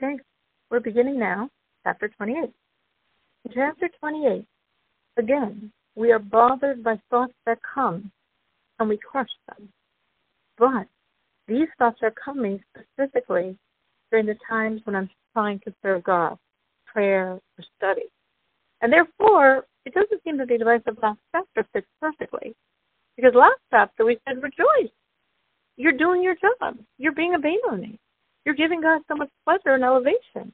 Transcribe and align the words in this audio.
Okay, 0.00 0.16
we're 0.70 0.78
beginning 0.78 1.18
now, 1.18 1.50
chapter 1.82 2.08
28. 2.08 2.36
In 2.44 2.52
chapter 3.52 3.88
28, 3.98 4.44
again, 5.16 5.72
we 5.96 6.12
are 6.12 6.20
bothered 6.20 6.84
by 6.84 7.00
thoughts 7.10 7.32
that 7.46 7.58
come 7.74 8.12
and 8.78 8.88
we 8.88 8.96
crush 8.96 9.30
them. 9.48 9.68
But 10.56 10.86
these 11.48 11.66
thoughts 11.78 11.98
are 12.02 12.12
coming 12.12 12.62
specifically 12.70 13.58
during 14.12 14.26
the 14.26 14.36
times 14.48 14.82
when 14.84 14.94
I'm 14.94 15.10
trying 15.32 15.58
to 15.60 15.74
serve 15.82 16.04
God, 16.04 16.38
prayer, 16.86 17.32
or 17.32 17.64
study. 17.76 18.06
And 18.80 18.92
therefore, 18.92 19.66
it 19.84 19.94
doesn't 19.94 20.22
seem 20.22 20.36
that 20.38 20.46
the 20.46 20.54
advice 20.54 20.82
of 20.86 20.98
last 21.02 21.18
chapter 21.32 21.66
fits 21.72 21.88
perfectly. 22.00 22.54
Because 23.16 23.34
last 23.34 23.58
chapter 23.72 24.04
we 24.04 24.18
said, 24.28 24.40
rejoice. 24.40 24.92
You're 25.76 25.90
doing 25.90 26.22
your 26.22 26.36
job. 26.36 26.76
You're 26.98 27.12
being 27.12 27.34
a 27.34 27.38
Benoni. 27.40 27.98
You're 28.44 28.54
giving 28.54 28.80
God 28.80 29.02
so 29.08 29.14
much 29.14 29.30
pleasure 29.44 29.74
and 29.74 29.84
elevation. 29.84 30.52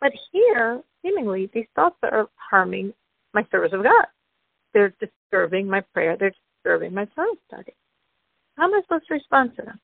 But 0.00 0.12
here, 0.32 0.82
seemingly, 1.02 1.50
these 1.52 1.66
thoughts 1.74 1.96
are 2.02 2.28
harming 2.36 2.92
my 3.34 3.46
service 3.50 3.72
of 3.72 3.82
God. 3.82 4.06
They're 4.72 4.94
disturbing 5.00 5.66
my 5.66 5.82
prayer. 5.92 6.16
They're 6.18 6.32
disturbing 6.62 6.94
my 6.94 7.04
Torah 7.06 7.34
study. 7.46 7.74
How 8.56 8.64
am 8.64 8.74
I 8.74 8.82
supposed 8.82 9.06
to 9.08 9.14
respond 9.14 9.52
to 9.56 9.62
them? 9.62 9.80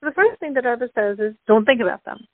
So 0.00 0.10
the 0.10 0.14
first 0.14 0.38
thing 0.40 0.54
that 0.54 0.64
Rebbe 0.64 0.88
says 0.94 1.18
is 1.18 1.34
don't 1.46 1.64
think 1.64 1.80
about 1.80 2.04
them, 2.04 2.26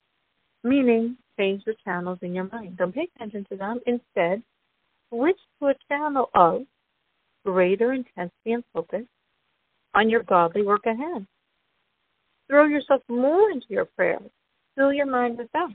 meaning 0.64 1.16
change 1.38 1.64
the 1.64 1.74
channels 1.84 2.18
in 2.22 2.34
your 2.34 2.48
mind. 2.52 2.76
Don't 2.76 2.94
pay 2.94 3.08
attention 3.16 3.46
to 3.50 3.56
them. 3.56 3.80
Instead, 3.86 4.42
switch 5.08 5.38
to 5.60 5.68
a 5.68 5.74
channel 5.88 6.30
of 6.34 6.62
greater 7.44 7.92
intensity 7.92 8.52
and 8.52 8.64
focus 8.72 9.04
on 9.94 10.10
your 10.10 10.22
godly 10.22 10.62
work 10.62 10.86
ahead. 10.86 11.26
Throw 12.48 12.66
yourself 12.66 13.02
more 13.08 13.50
into 13.50 13.66
your 13.68 13.84
prayers. 13.84 14.30
Fill 14.76 14.92
your 14.92 15.06
mind 15.06 15.38
with 15.38 15.48
that. 15.52 15.70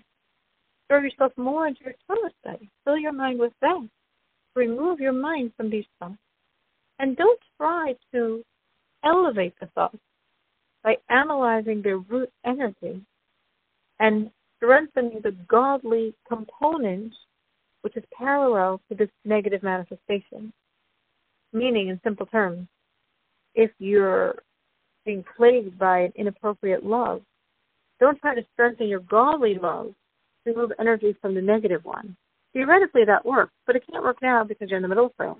Throw 0.87 0.99
yourself 0.99 1.31
more 1.37 1.67
into 1.67 1.81
your 1.83 1.95
Torah 2.07 2.31
study. 2.41 2.69
Fill 2.85 2.97
your 2.97 3.13
mind 3.13 3.39
with 3.39 3.53
that. 3.61 3.87
Remove 4.55 4.99
your 4.99 5.13
mind 5.13 5.51
from 5.57 5.69
these 5.69 5.85
thoughts. 5.99 6.15
And 6.99 7.15
don't 7.15 7.39
try 7.57 7.95
to 8.13 8.43
elevate 9.03 9.53
the 9.59 9.67
thoughts 9.67 9.97
by 10.83 10.97
analyzing 11.09 11.81
their 11.81 11.97
root 11.97 12.31
energy 12.45 13.01
and 13.99 14.31
strengthening 14.57 15.21
the 15.23 15.35
godly 15.47 16.15
component 16.27 17.13
which 17.81 17.95
is 17.95 18.03
parallel 18.17 18.81
to 18.89 18.95
this 18.95 19.09
negative 19.23 19.63
manifestation. 19.63 20.51
Meaning, 21.53 21.87
in 21.87 21.99
simple 22.03 22.25
terms, 22.25 22.67
if 23.55 23.71
you're 23.79 24.35
being 25.07 25.23
plagued 25.37 25.79
by 25.79 25.99
an 25.99 26.13
inappropriate 26.15 26.85
love, 26.85 27.21
don't 27.99 28.19
try 28.19 28.35
to 28.35 28.45
strengthen 28.53 28.87
your 28.87 28.99
godly 28.99 29.55
love 29.55 29.93
to 30.45 30.53
move 30.53 30.71
energy 30.79 31.15
from 31.21 31.33
the 31.33 31.41
negative 31.41 31.83
one. 31.83 32.15
Theoretically, 32.53 33.05
that 33.05 33.25
works, 33.25 33.53
but 33.65 33.75
it 33.75 33.83
can't 33.89 34.03
work 34.03 34.17
now 34.21 34.43
because 34.43 34.69
you're 34.69 34.77
in 34.77 34.83
the 34.83 34.87
middle 34.87 35.05
of 35.07 35.17
prayer 35.17 35.33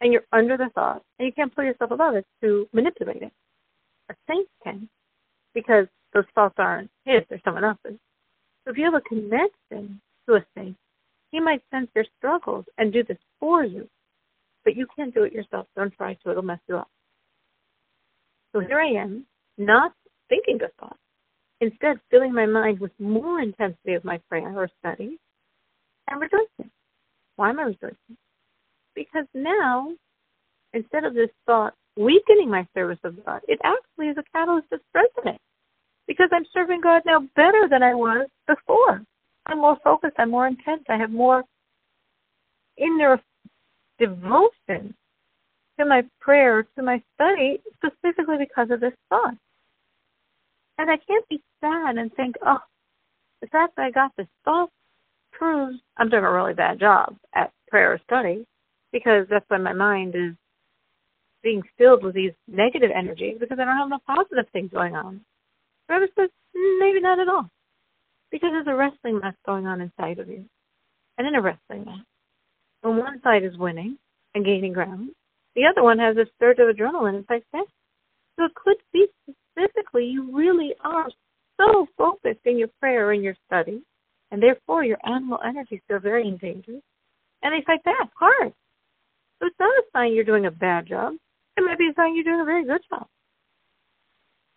and 0.00 0.12
you're 0.12 0.24
under 0.32 0.56
the 0.56 0.70
thought, 0.74 1.02
and 1.18 1.26
you 1.26 1.32
can't 1.32 1.54
pull 1.54 1.64
yourself 1.64 1.90
above 1.90 2.14
it 2.14 2.24
to 2.40 2.68
manipulate 2.72 3.22
it. 3.22 3.32
A 4.10 4.14
saint 4.28 4.48
can, 4.62 4.88
because 5.54 5.86
those 6.14 6.24
thoughts 6.34 6.54
aren't 6.56 6.90
his, 7.04 7.22
they're 7.28 7.40
someone 7.44 7.64
else's. 7.64 7.98
So 8.64 8.70
if 8.70 8.78
you 8.78 8.84
have 8.84 8.94
a 8.94 9.00
connection 9.00 10.00
to 10.26 10.36
a 10.36 10.46
saint, 10.56 10.76
he 11.32 11.40
might 11.40 11.62
sense 11.70 11.88
your 11.94 12.04
struggles 12.16 12.64
and 12.78 12.92
do 12.92 13.02
this 13.02 13.18
for 13.40 13.64
you, 13.64 13.88
but 14.64 14.76
you 14.76 14.86
can't 14.96 15.12
do 15.12 15.24
it 15.24 15.32
yourself. 15.32 15.66
Don't 15.76 15.92
try 15.94 16.14
to, 16.14 16.30
it'll 16.30 16.42
mess 16.42 16.60
you 16.68 16.76
up. 16.76 16.88
So 18.58 18.66
here 18.66 18.80
I 18.80 18.90
am, 19.00 19.24
not 19.56 19.92
thinking 20.28 20.58
the 20.58 20.68
thought, 20.80 20.96
instead 21.60 22.00
filling 22.10 22.32
my 22.32 22.44
mind 22.44 22.80
with 22.80 22.90
more 22.98 23.40
intensity 23.40 23.94
of 23.94 24.04
my 24.04 24.18
prayer 24.28 24.52
or 24.52 24.68
study 24.80 25.16
and 26.08 26.20
rejoicing. 26.20 26.68
Why 27.36 27.50
am 27.50 27.60
I 27.60 27.64
rejoicing? 27.64 28.16
Because 28.96 29.26
now, 29.32 29.92
instead 30.72 31.04
of 31.04 31.14
this 31.14 31.30
thought 31.46 31.74
weakening 31.96 32.50
my 32.50 32.66
service 32.74 32.98
of 33.04 33.24
God, 33.24 33.42
it 33.46 33.60
actually 33.62 34.08
is 34.08 34.16
a 34.18 34.24
catalyst 34.36 34.70
to 34.70 34.80
strengthen 34.88 35.34
it. 35.34 35.40
Because 36.08 36.30
I'm 36.32 36.46
serving 36.52 36.80
God 36.80 37.02
now 37.06 37.28
better 37.36 37.68
than 37.70 37.84
I 37.84 37.94
was 37.94 38.26
before. 38.48 39.04
I'm 39.46 39.58
more 39.58 39.78
focused, 39.84 40.16
I'm 40.18 40.30
more 40.30 40.48
intense, 40.48 40.82
I 40.88 40.96
have 40.96 41.12
more 41.12 41.44
inner 42.76 43.22
devotion 44.00 44.94
to 45.78 45.86
my 45.86 46.02
prayer, 46.20 46.66
to 46.76 46.82
my 46.82 47.02
study, 47.14 47.60
specifically 47.76 48.36
because 48.38 48.70
of 48.70 48.80
this 48.80 48.94
thought. 49.08 49.34
And 50.78 50.90
I 50.90 50.96
can't 50.96 51.28
be 51.28 51.42
sad 51.60 51.96
and 51.96 52.12
think, 52.14 52.36
oh, 52.44 52.58
the 53.40 53.48
fact 53.48 53.76
that 53.76 53.86
I 53.86 53.90
got 53.90 54.12
this 54.16 54.26
thought 54.44 54.70
proves 55.32 55.78
I'm 55.96 56.08
doing 56.08 56.24
a 56.24 56.32
really 56.32 56.54
bad 56.54 56.80
job 56.80 57.16
at 57.34 57.52
prayer 57.68 57.92
or 57.92 58.00
study 58.04 58.46
because 58.92 59.26
that's 59.30 59.48
when 59.48 59.62
my 59.62 59.72
mind 59.72 60.14
is 60.14 60.34
being 61.42 61.62
filled 61.76 62.02
with 62.02 62.14
these 62.14 62.32
negative 62.48 62.90
energies 62.94 63.36
because 63.38 63.58
I 63.60 63.64
don't 63.64 63.76
have 63.76 63.86
enough 63.86 64.02
positive 64.06 64.46
things 64.52 64.70
going 64.72 64.96
on. 64.96 65.20
Rebbe 65.88 66.06
says, 66.18 66.30
mm, 66.56 66.80
maybe 66.80 67.00
not 67.00 67.20
at 67.20 67.28
all. 67.28 67.48
Because 68.30 68.50
there's 68.52 68.66
a 68.66 68.74
wrestling 68.74 69.20
match 69.20 69.36
going 69.46 69.66
on 69.66 69.80
inside 69.80 70.18
of 70.18 70.28
you. 70.28 70.44
And 71.16 71.26
in 71.26 71.34
a 71.34 71.40
wrestling 71.40 71.84
match, 71.84 72.04
when 72.82 72.96
one 72.96 73.20
side 73.22 73.44
is 73.44 73.56
winning 73.56 73.96
and 74.34 74.44
gaining 74.44 74.72
ground, 74.72 75.10
the 75.54 75.64
other 75.64 75.82
one 75.82 75.98
has 75.98 76.16
a 76.16 76.26
surge 76.38 76.58
of 76.58 76.74
adrenaline 76.74 77.16
and 77.16 77.24
like 77.28 77.44
that. 77.52 77.66
So 78.36 78.44
it 78.44 78.54
could 78.54 78.76
be 78.92 79.06
specifically 79.22 80.04
you 80.06 80.34
really 80.36 80.74
are 80.84 81.08
so 81.60 81.86
focused 81.96 82.44
in 82.44 82.58
your 82.58 82.68
prayer 82.80 83.12
and 83.12 83.22
your 83.22 83.34
study, 83.46 83.82
and 84.30 84.42
therefore 84.42 84.84
your 84.84 84.98
animal 85.04 85.38
energies 85.44 85.80
feel 85.88 85.98
very 85.98 86.28
endangered, 86.28 86.80
and 87.42 87.52
they 87.52 87.64
fight 87.66 87.82
back 87.84 88.10
hard. 88.14 88.52
So 89.38 89.46
it's 89.46 89.56
not 89.58 89.70
a 89.70 89.82
sign 89.92 90.14
you're 90.14 90.24
doing 90.24 90.46
a 90.46 90.50
bad 90.50 90.86
job. 90.86 91.14
It 91.56 91.62
might 91.62 91.78
be 91.78 91.88
a 91.90 91.94
sign 91.94 92.14
you're 92.14 92.24
doing 92.24 92.40
a 92.40 92.44
very 92.44 92.64
good 92.64 92.80
job. 92.88 93.06